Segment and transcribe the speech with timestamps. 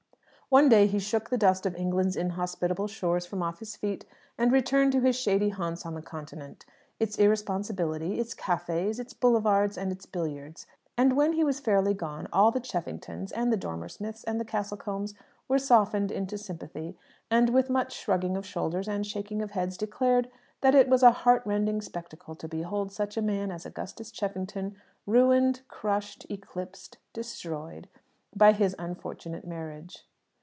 [0.59, 4.03] One day he shook the dust of England's inhospitable shores from off his feet,
[4.37, 6.65] and returned to his shady haunts on the Continent
[6.99, 10.67] its irresponsibility, its cafés, its boulevards, and its billiards.
[10.97, 14.45] And when he was fairly gone, all the Cheffingtons, and the Dormer Smiths, and the
[14.45, 15.13] Castlecombes
[15.47, 16.97] were softened into sympathy;
[17.29, 20.29] and with much shrugging of shoulders and shaking of heads declared
[20.59, 24.75] that it was a heartrending spectacle to behold such a man as Augustus Cheffington
[25.07, 27.87] ruined, crushed, eclipsed, destroyed
[28.35, 30.09] by his unfortunate marriage.